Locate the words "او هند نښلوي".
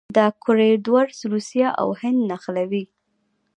1.81-2.83